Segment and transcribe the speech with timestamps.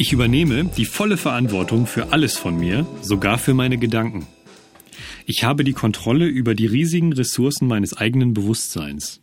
[0.00, 4.28] Ich übernehme die volle Verantwortung für alles von mir, sogar für meine Gedanken.
[5.26, 9.20] Ich habe die Kontrolle über die riesigen Ressourcen meines eigenen Bewusstseins.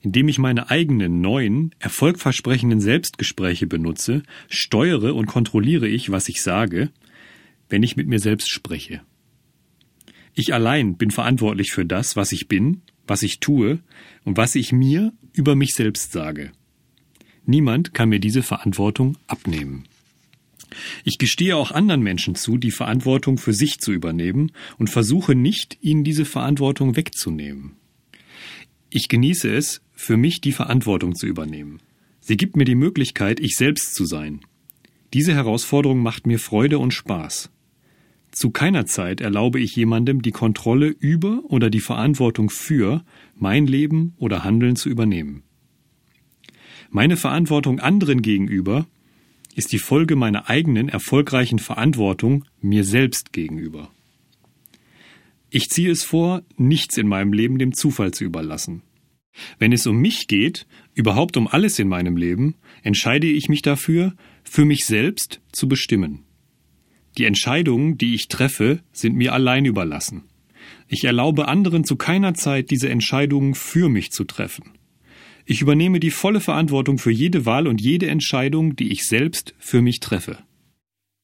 [0.00, 6.90] Indem ich meine eigenen neuen, erfolgversprechenden Selbstgespräche benutze, steuere und kontrolliere ich, was ich sage,
[7.68, 9.02] wenn ich mit mir selbst spreche.
[10.34, 13.78] Ich allein bin verantwortlich für das, was ich bin, was ich tue
[14.24, 16.50] und was ich mir über mich selbst sage.
[17.46, 19.84] Niemand kann mir diese Verantwortung abnehmen.
[21.04, 25.78] Ich gestehe auch anderen Menschen zu, die Verantwortung für sich zu übernehmen und versuche nicht,
[25.80, 27.76] ihnen diese Verantwortung wegzunehmen.
[28.90, 31.80] Ich genieße es, für mich die Verantwortung zu übernehmen.
[32.20, 34.40] Sie gibt mir die Möglichkeit, ich selbst zu sein.
[35.12, 37.50] Diese Herausforderung macht mir Freude und Spaß.
[38.30, 44.14] Zu keiner Zeit erlaube ich jemandem, die Kontrolle über oder die Verantwortung für mein Leben
[44.18, 45.42] oder Handeln zu übernehmen.
[46.92, 48.84] Meine Verantwortung anderen gegenüber
[49.54, 53.92] ist die Folge meiner eigenen erfolgreichen Verantwortung mir selbst gegenüber.
[55.50, 58.82] Ich ziehe es vor, nichts in meinem Leben dem Zufall zu überlassen.
[59.60, 64.14] Wenn es um mich geht, überhaupt um alles in meinem Leben, entscheide ich mich dafür,
[64.42, 66.24] für mich selbst zu bestimmen.
[67.18, 70.24] Die Entscheidungen, die ich treffe, sind mir allein überlassen.
[70.88, 74.72] Ich erlaube anderen zu keiner Zeit, diese Entscheidungen für mich zu treffen.
[75.50, 79.82] Ich übernehme die volle Verantwortung für jede Wahl und jede Entscheidung, die ich selbst für
[79.82, 80.38] mich treffe.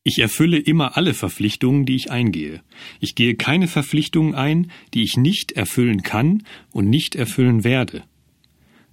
[0.02, 2.60] Ich erfülle immer alle Verpflichtungen, die ich eingehe.
[2.98, 8.02] Ich gehe keine Verpflichtungen ein, die ich nicht erfüllen kann und nicht erfüllen werde.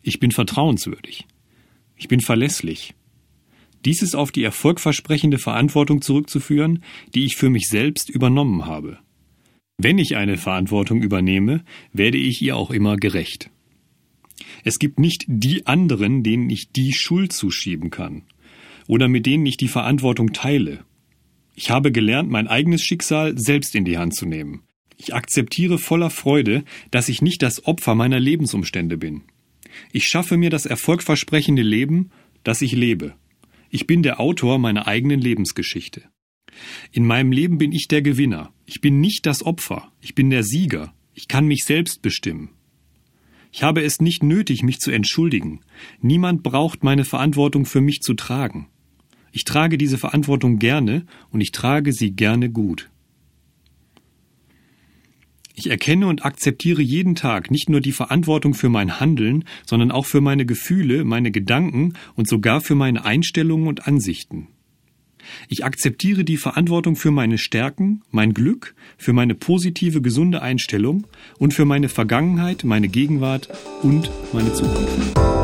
[0.03, 1.25] Ich bin vertrauenswürdig.
[1.95, 2.93] Ich bin verlässlich.
[3.85, 6.83] Dies ist auf die erfolgversprechende Verantwortung zurückzuführen,
[7.15, 8.99] die ich für mich selbst übernommen habe.
[9.79, 13.49] Wenn ich eine Verantwortung übernehme, werde ich ihr auch immer gerecht.
[14.63, 18.23] Es gibt nicht die anderen, denen ich die Schuld zuschieben kann
[18.87, 20.85] oder mit denen ich die Verantwortung teile.
[21.55, 24.63] Ich habe gelernt, mein eigenes Schicksal selbst in die Hand zu nehmen.
[24.97, 29.23] Ich akzeptiere voller Freude, dass ich nicht das Opfer meiner Lebensumstände bin.
[29.91, 32.11] Ich schaffe mir das erfolgversprechende Leben,
[32.43, 33.15] das ich lebe.
[33.69, 36.03] Ich bin der Autor meiner eigenen Lebensgeschichte.
[36.91, 38.53] In meinem Leben bin ich der Gewinner.
[38.65, 39.91] Ich bin nicht das Opfer.
[39.99, 40.93] Ich bin der Sieger.
[41.13, 42.51] Ich kann mich selbst bestimmen.
[43.55, 45.61] Ich habe es nicht nötig, mich zu entschuldigen.
[46.01, 48.67] Niemand braucht meine Verantwortung für mich zu tragen.
[49.31, 52.89] Ich trage diese Verantwortung gerne und ich trage sie gerne gut.
[55.53, 60.07] Ich erkenne und akzeptiere jeden Tag nicht nur die Verantwortung für mein Handeln, sondern auch
[60.07, 64.47] für meine Gefühle, meine Gedanken und sogar für meine Einstellungen und Ansichten.
[65.49, 71.05] Ich akzeptiere die Verantwortung für meine Stärken, mein Glück, für meine positive, gesunde Einstellung
[71.37, 73.49] und für meine Vergangenheit, meine Gegenwart
[73.81, 75.42] und meine Zukunft.